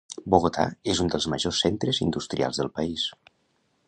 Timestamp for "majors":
1.33-1.59